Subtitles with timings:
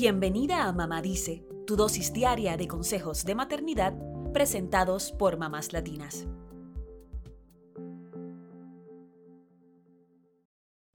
[0.00, 3.94] Bienvenida a Mamá Dice, tu dosis diaria de consejos de maternidad
[4.32, 6.28] presentados por mamás latinas.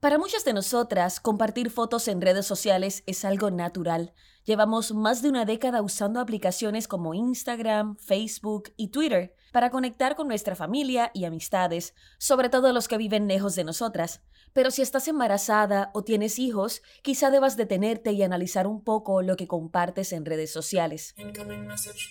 [0.04, 4.12] Para muchas de nosotras, compartir fotos en redes sociales es algo natural.
[4.44, 10.28] Llevamos más de una década usando aplicaciones como Instagram, Facebook y Twitter para conectar con
[10.28, 14.20] nuestra familia y amistades, sobre todo los que viven lejos de nosotras.
[14.52, 19.36] Pero si estás embarazada o tienes hijos, quizá debas detenerte y analizar un poco lo
[19.36, 21.14] que compartes en redes sociales.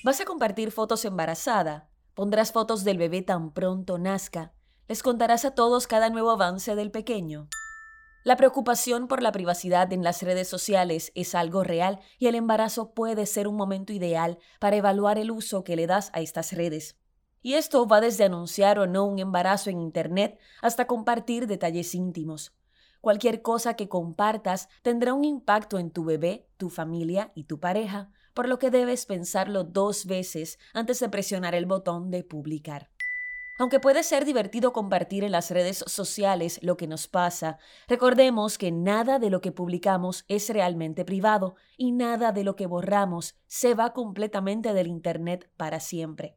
[0.03, 1.91] ¿Vas a compartir fotos embarazada?
[2.15, 4.51] ¿Pondrás fotos del bebé tan pronto nazca?
[4.87, 7.49] ¿Les contarás a todos cada nuevo avance del pequeño?
[8.23, 12.93] La preocupación por la privacidad en las redes sociales es algo real y el embarazo
[12.93, 16.95] puede ser un momento ideal para evaluar el uso que le das a estas redes.
[17.41, 22.53] Y esto va desde anunciar o no un embarazo en Internet hasta compartir detalles íntimos.
[23.01, 28.09] Cualquier cosa que compartas tendrá un impacto en tu bebé, tu familia y tu pareja,
[28.33, 32.92] por lo que debes pensarlo dos veces antes de presionar el botón de publicar.
[33.59, 38.71] Aunque puede ser divertido compartir en las redes sociales lo que nos pasa, recordemos que
[38.71, 43.75] nada de lo que publicamos es realmente privado y nada de lo que borramos se
[43.75, 46.35] va completamente del Internet para siempre.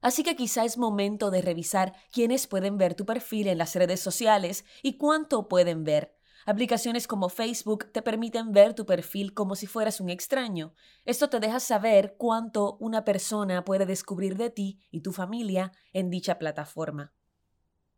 [0.00, 4.00] Así que quizá es momento de revisar quiénes pueden ver tu perfil en las redes
[4.00, 6.17] sociales y cuánto pueden ver
[6.48, 10.72] Aplicaciones como Facebook te permiten ver tu perfil como si fueras un extraño.
[11.04, 16.08] Esto te deja saber cuánto una persona puede descubrir de ti y tu familia en
[16.08, 17.12] dicha plataforma.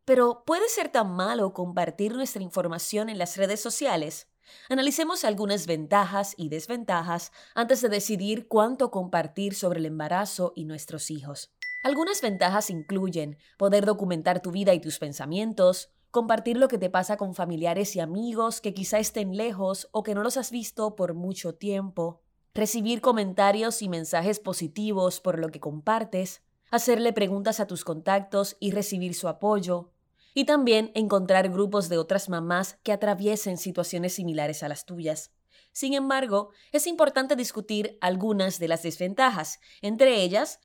[0.03, 4.27] Pero ¿puede ser tan malo compartir nuestra información en las redes sociales?
[4.67, 11.09] Analicemos algunas ventajas y desventajas antes de decidir cuánto compartir sobre el embarazo y nuestros
[11.09, 11.53] hijos.
[11.85, 17.17] Algunas ventajas incluyen poder documentar tu vida y tus pensamientos, compartir lo que te pasa
[17.17, 21.13] con familiares y amigos que quizá estén lejos o que no los has visto por
[21.13, 22.21] mucho tiempo,
[22.53, 28.71] recibir comentarios y mensajes positivos por lo que compartes, hacerle preguntas a tus contactos y
[28.71, 29.91] recibir su apoyo,
[30.33, 35.31] y también encontrar grupos de otras mamás que atraviesen situaciones similares a las tuyas.
[35.73, 40.59] Sin embargo, es importante discutir algunas de las desventajas, entre ellas,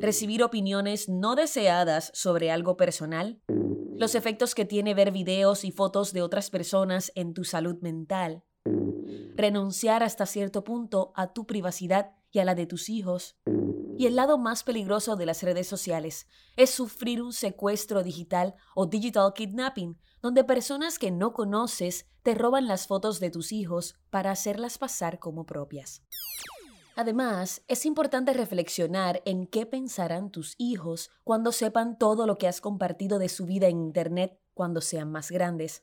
[0.00, 3.40] recibir opiniones no deseadas sobre algo personal,
[4.00, 8.42] los efectos que tiene ver videos y fotos de otras personas en tu salud mental,
[9.36, 13.36] renunciar hasta cierto punto a tu privacidad y a la de tus hijos.
[13.98, 18.86] Y el lado más peligroso de las redes sociales es sufrir un secuestro digital o
[18.86, 24.30] digital kidnapping, donde personas que no conoces te roban las fotos de tus hijos para
[24.30, 26.02] hacerlas pasar como propias.
[27.00, 32.60] Además, es importante reflexionar en qué pensarán tus hijos cuando sepan todo lo que has
[32.60, 35.82] compartido de su vida en Internet cuando sean más grandes.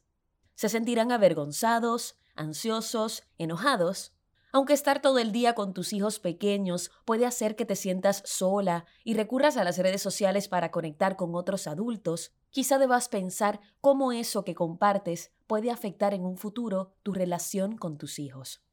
[0.54, 4.14] ¿Se sentirán avergonzados, ansiosos, enojados?
[4.52, 8.86] Aunque estar todo el día con tus hijos pequeños puede hacer que te sientas sola
[9.04, 14.12] y recurras a las redes sociales para conectar con otros adultos, quizá debas pensar cómo
[14.12, 18.67] eso que compartes puede afectar en un futuro tu relación con tus hijos.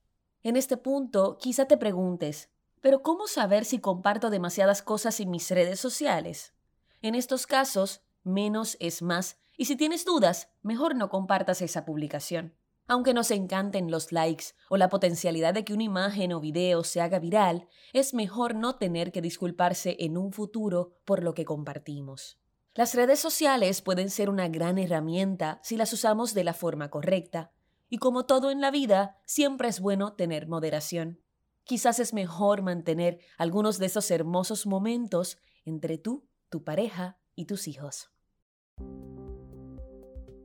[0.44, 2.50] En este punto, quizá te preguntes,
[2.82, 6.52] ¿pero cómo saber si comparto demasiadas cosas en mis redes sociales?
[7.00, 12.54] En estos casos, menos es más, y si tienes dudas, mejor no compartas esa publicación.
[12.86, 17.00] Aunque nos encanten los likes o la potencialidad de que una imagen o video se
[17.00, 22.38] haga viral, es mejor no tener que disculparse en un futuro por lo que compartimos.
[22.74, 27.53] Las redes sociales pueden ser una gran herramienta si las usamos de la forma correcta,
[27.94, 31.20] y como todo en la vida, siempre es bueno tener moderación.
[31.62, 37.68] Quizás es mejor mantener algunos de esos hermosos momentos entre tú, tu pareja y tus
[37.68, 38.10] hijos.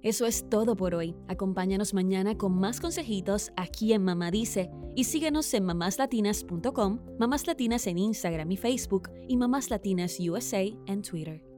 [0.03, 1.15] Eso es todo por hoy.
[1.27, 7.87] Acompáñanos mañana con más consejitos aquí en Mamá Dice y síguenos en mamáslatinas.com, Mamás Latinas
[7.87, 11.48] en Instagram y Facebook y Mamás Latinas USA en Twitter.